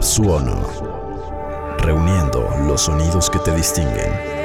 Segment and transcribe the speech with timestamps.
[0.00, 0.68] Suono.
[1.78, 4.41] Reuniendo los sonidos que te distinguen.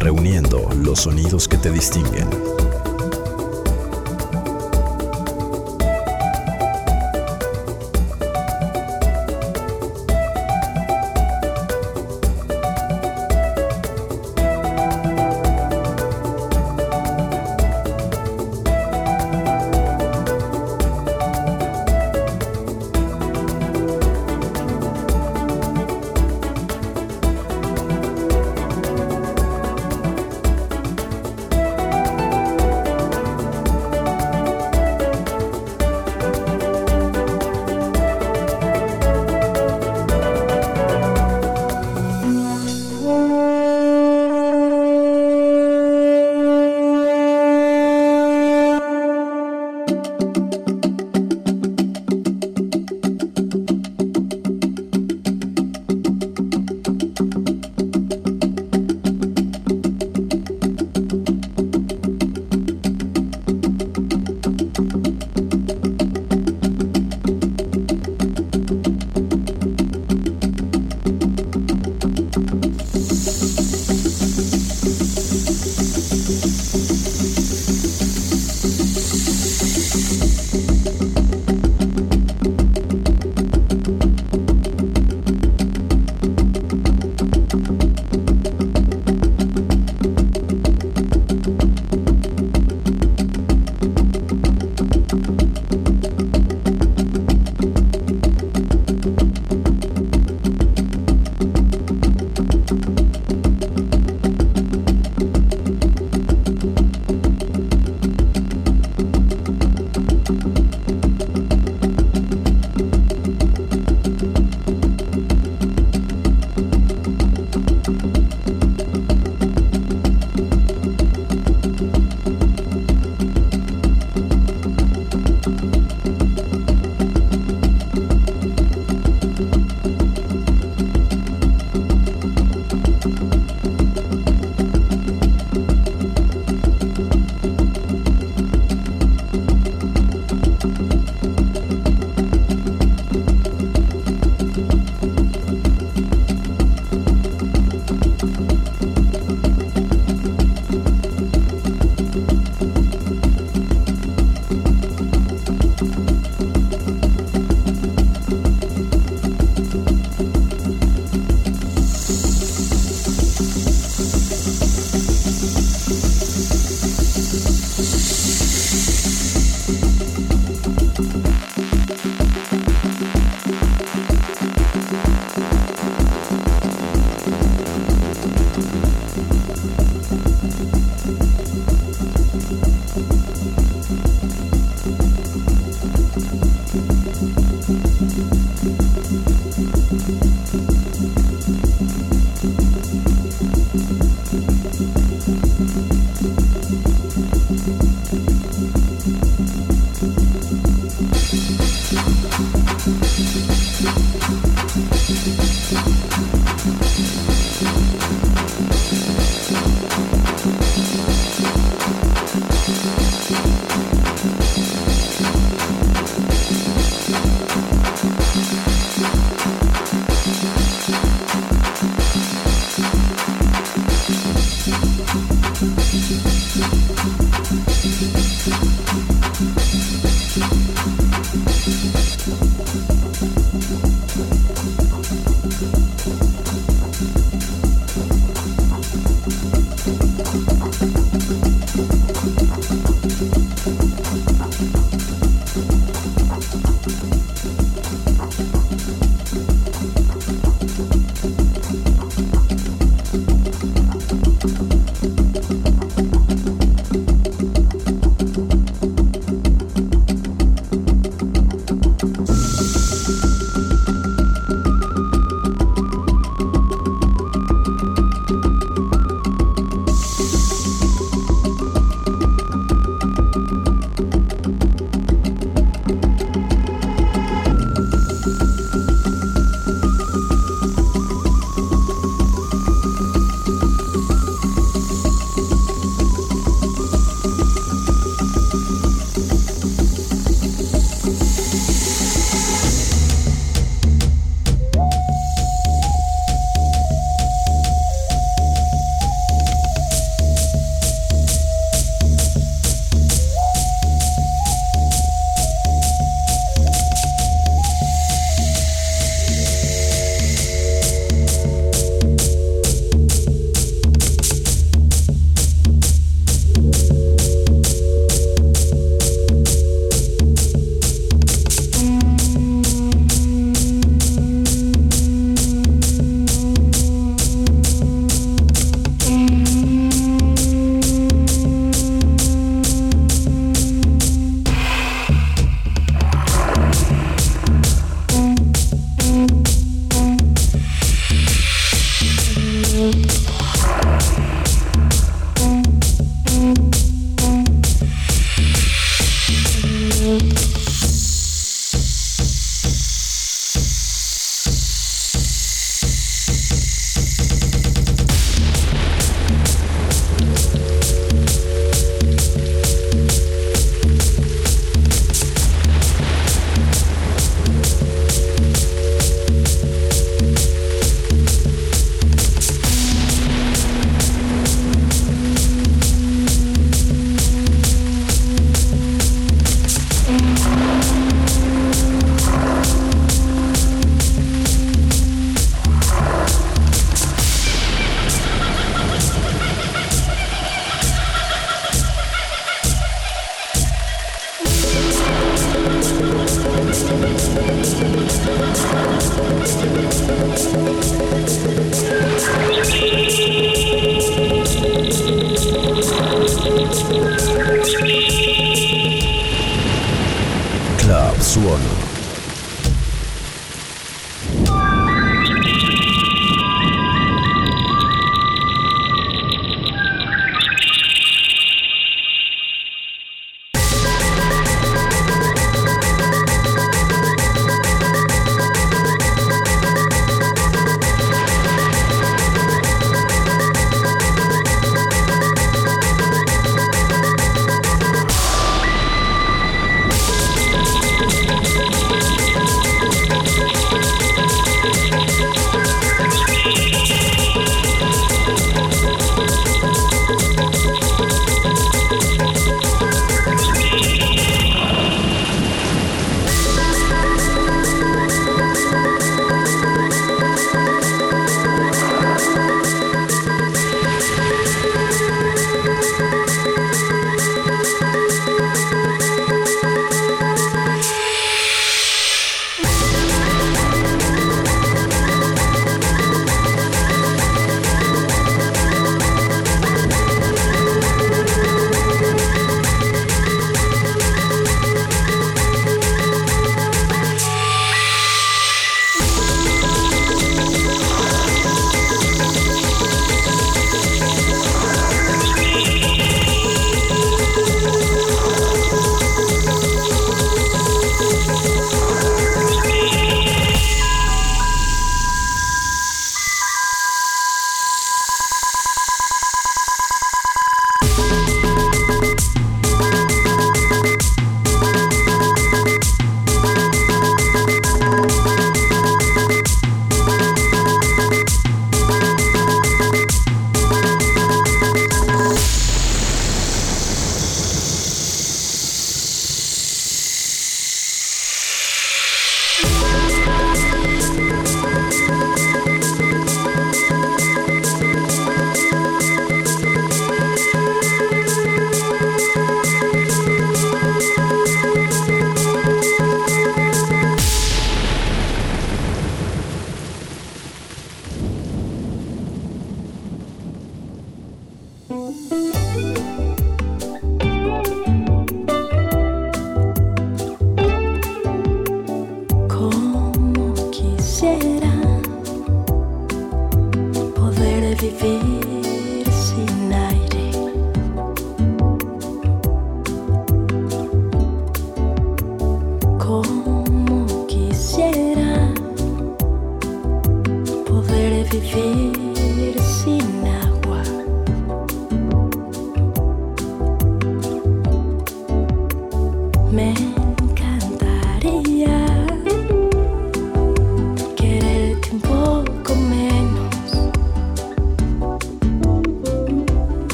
[0.00, 2.26] Reuniendo los sonidos que te distinguen.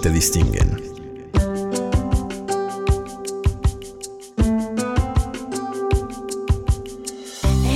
[0.00, 0.80] te distinguen.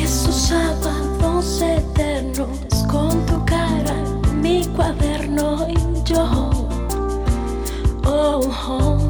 [0.03, 2.49] Esos sábados eternos
[2.91, 3.95] con tu cara,
[4.41, 6.51] mi cuaderno y yo.
[8.07, 9.04] Oh, oh.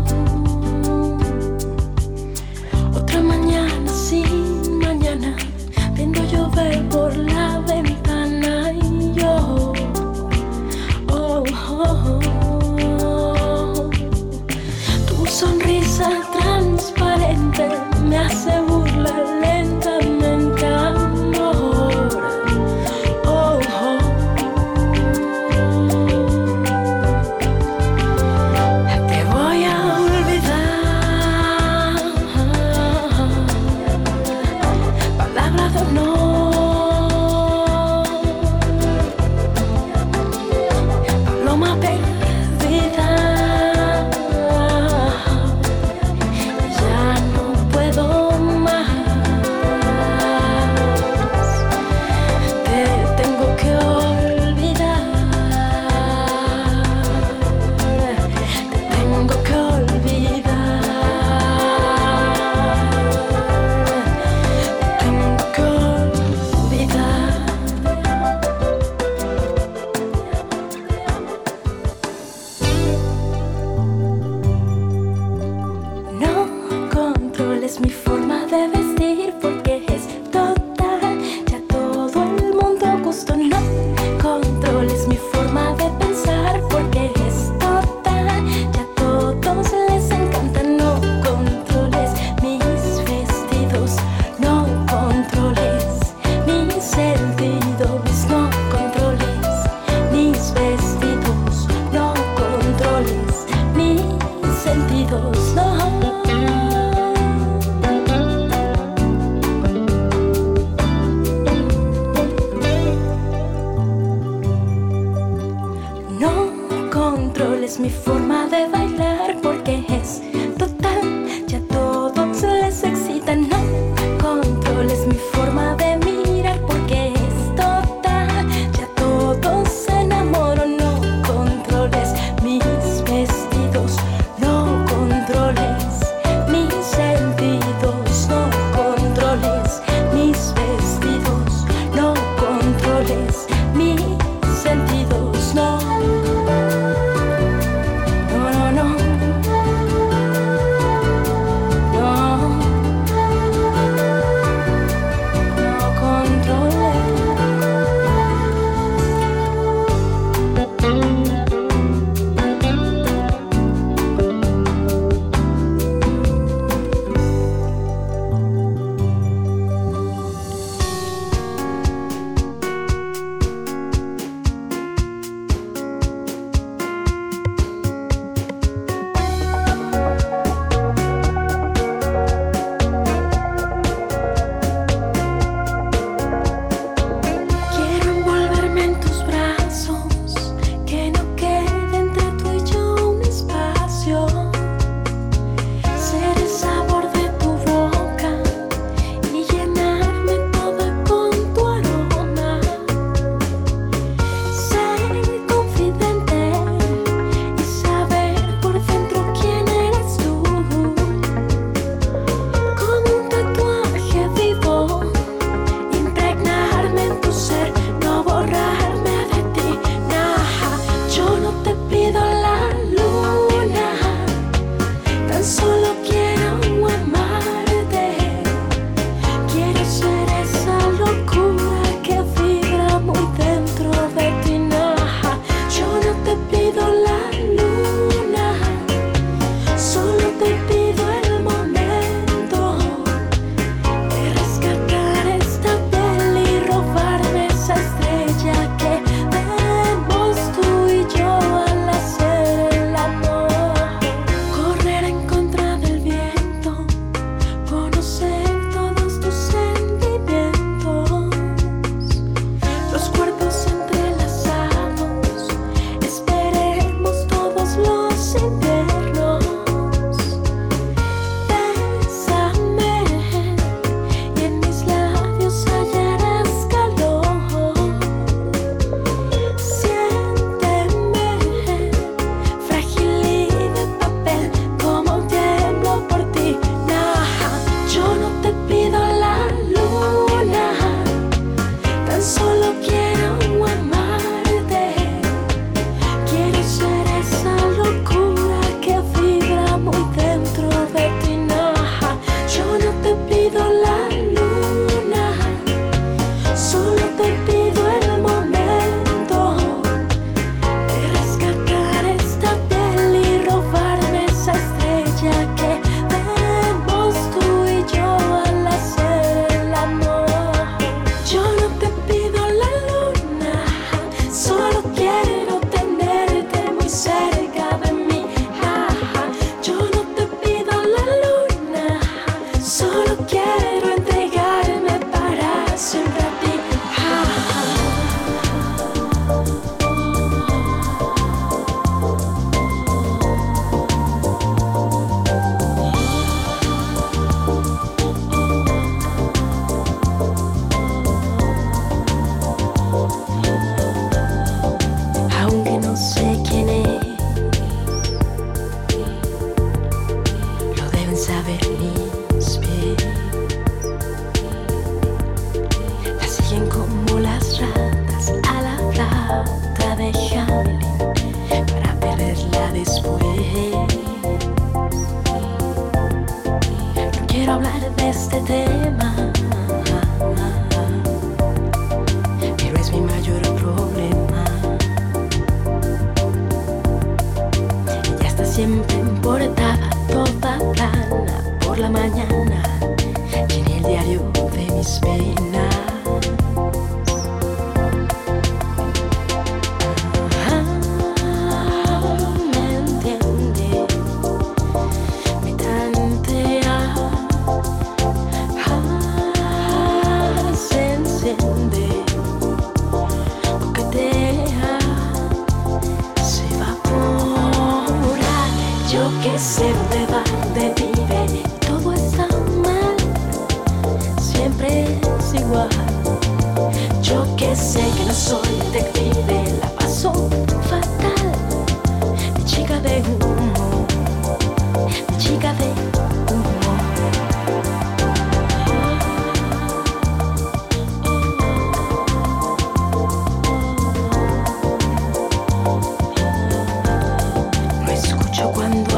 [448.55, 448.94] Cuando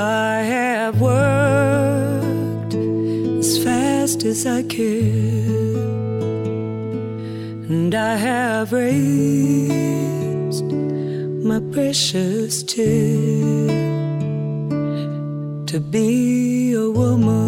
[0.00, 5.74] I have worked as fast as I could,
[7.68, 9.72] and I have raised
[11.42, 13.66] my precious two
[15.66, 17.47] to be a woman.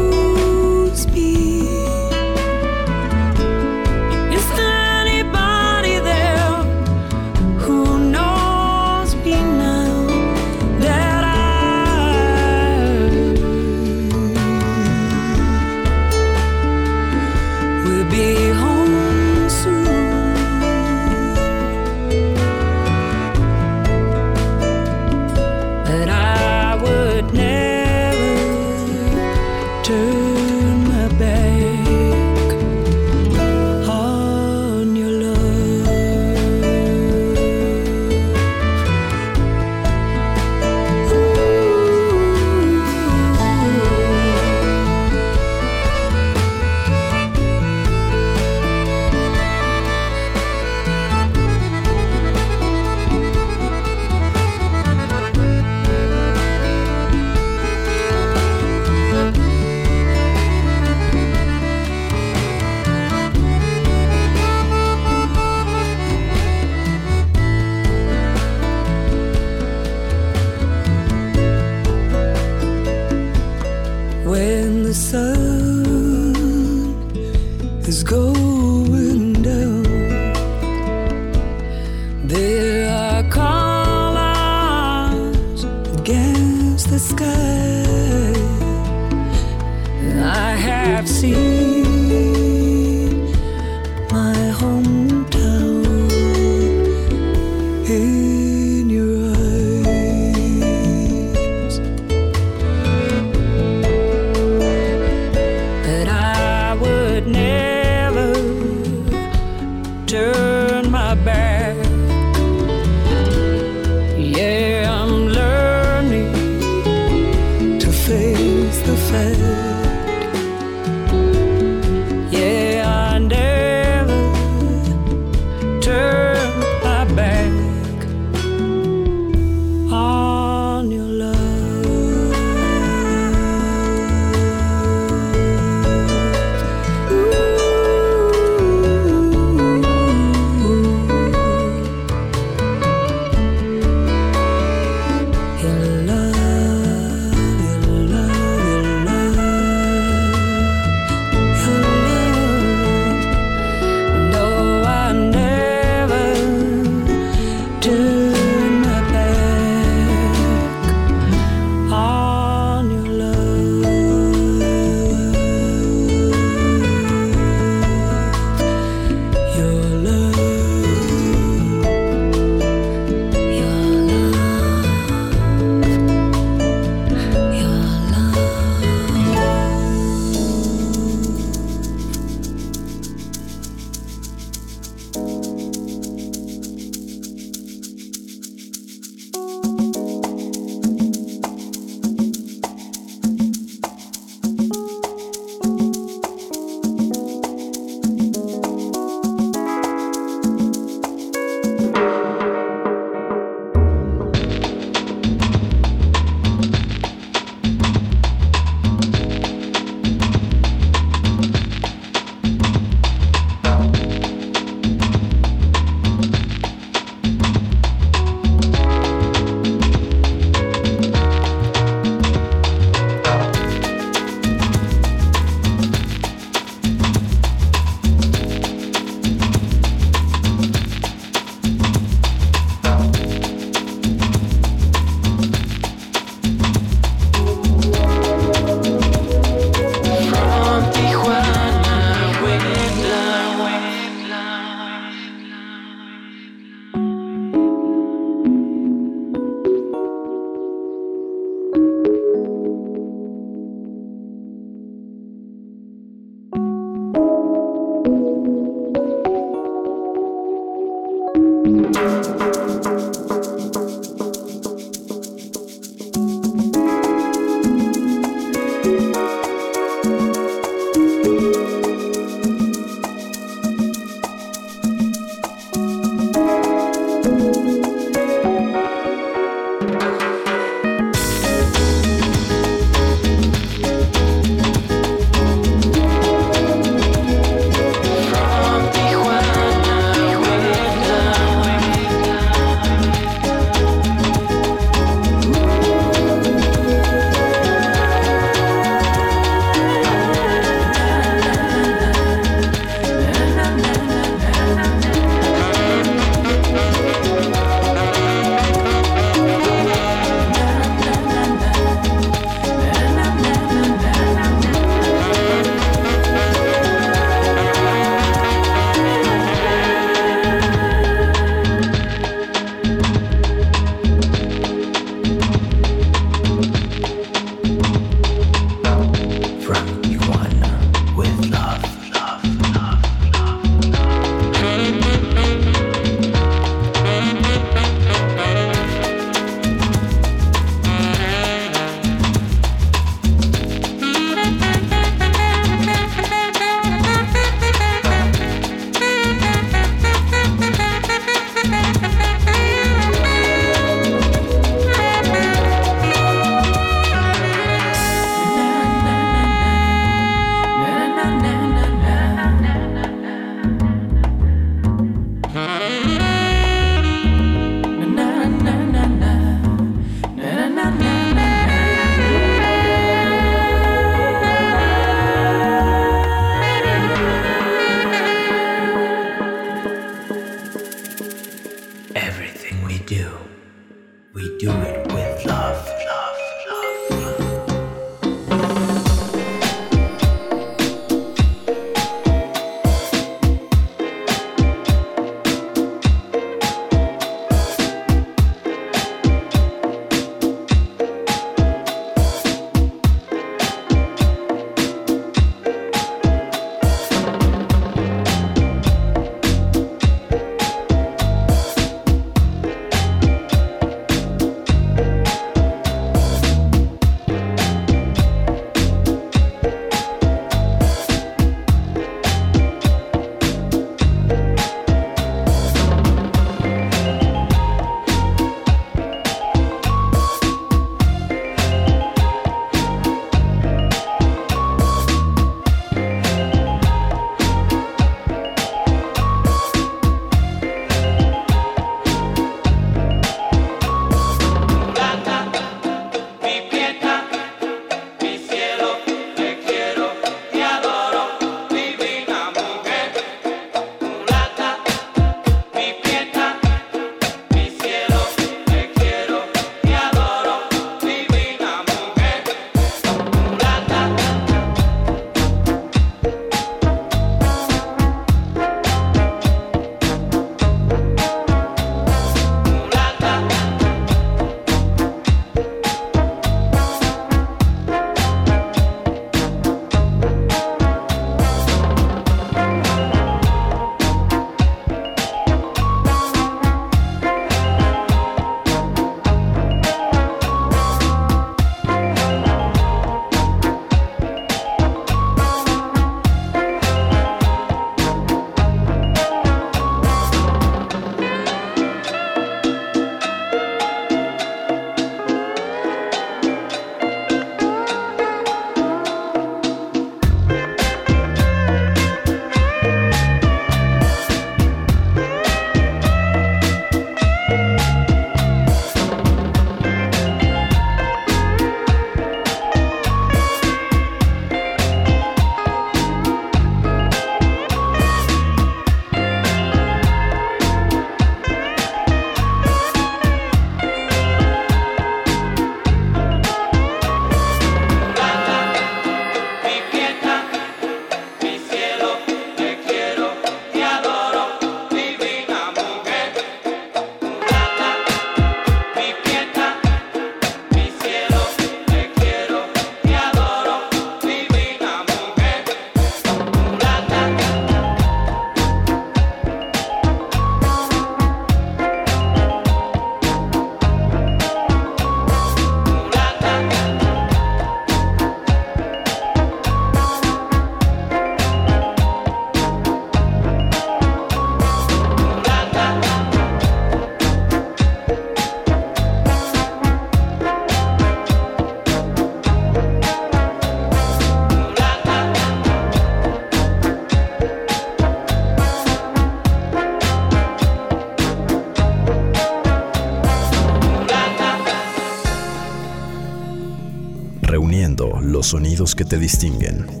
[599.01, 600.00] Que te distinguen.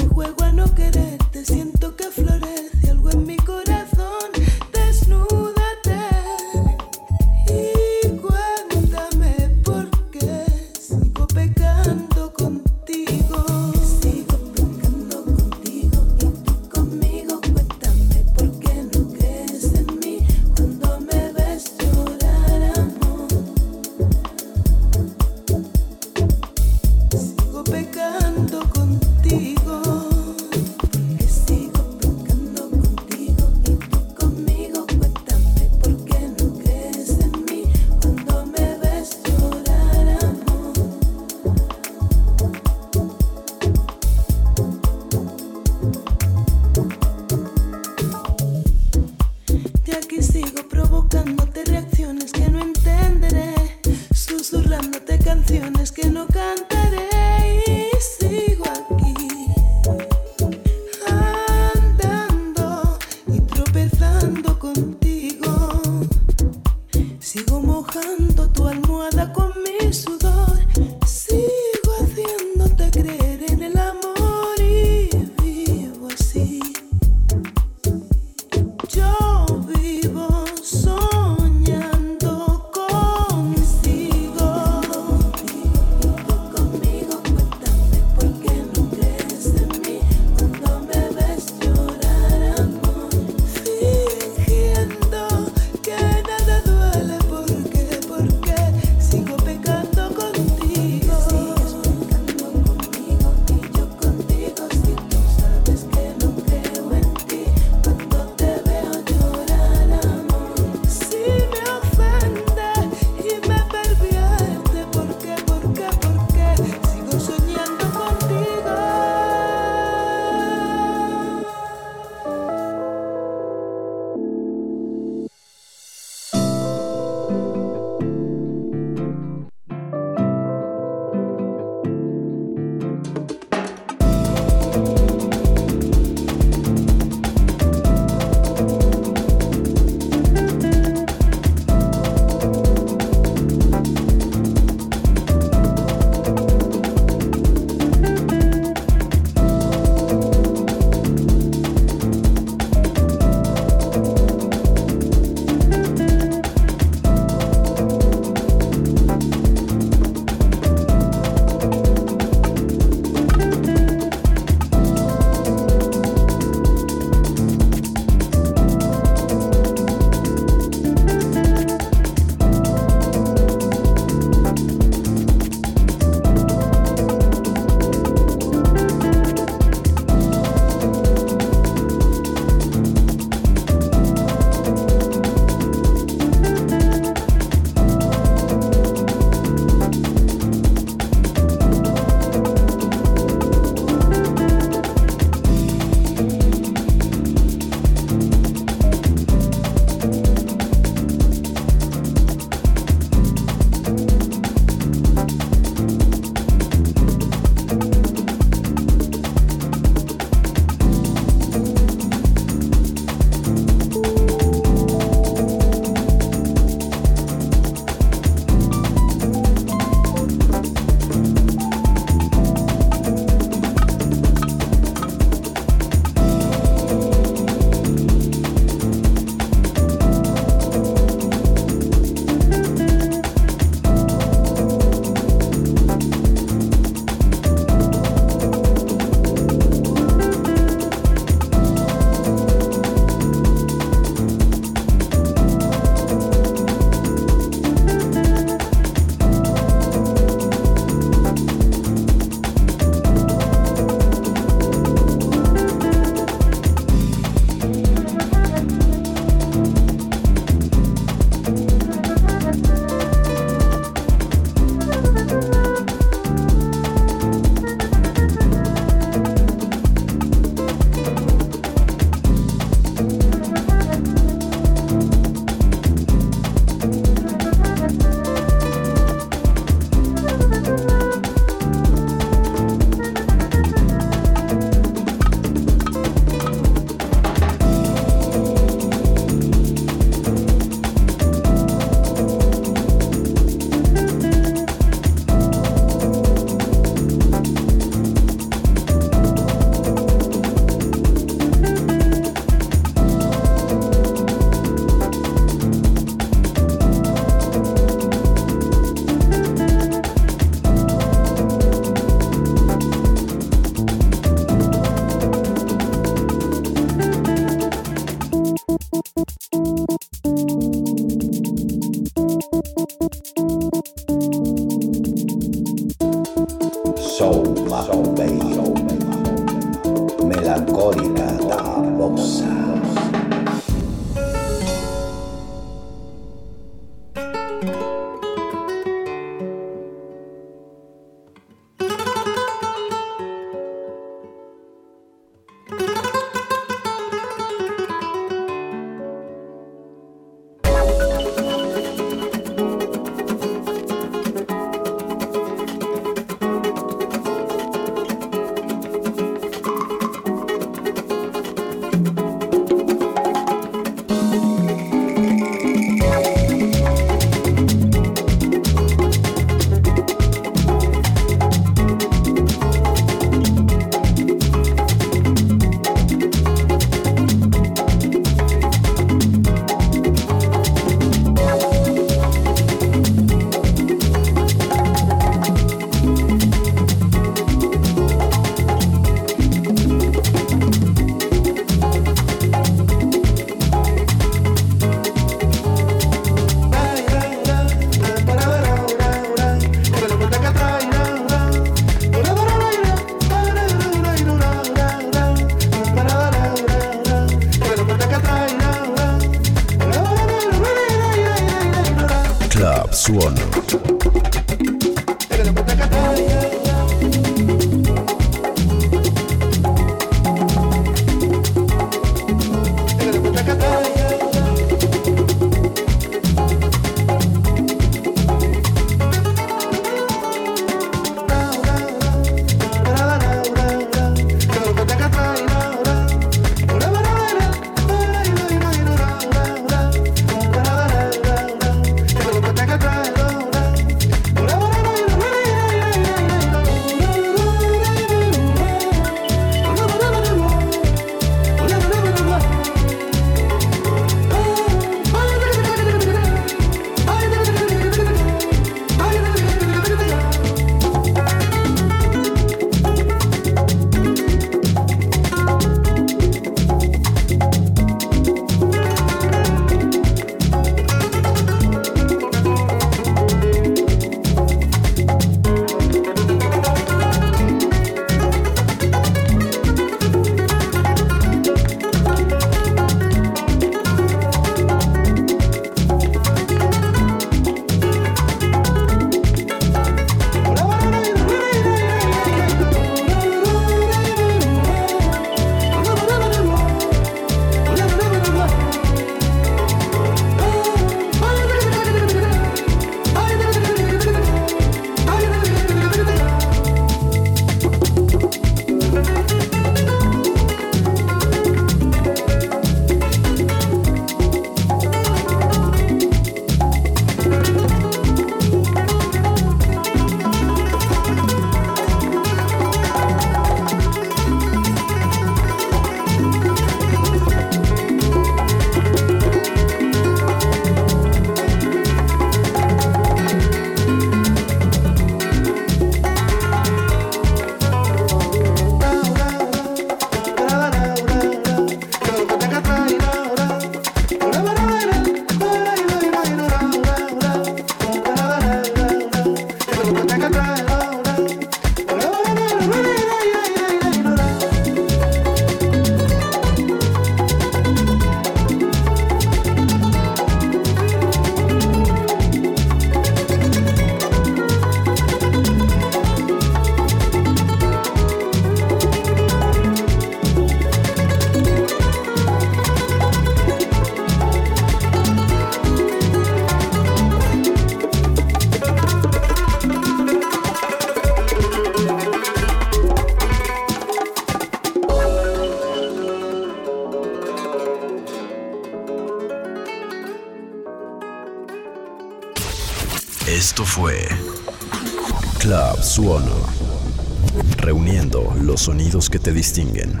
[599.14, 600.00] Que te distinguen.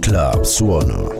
[0.00, 1.11] Club Suono.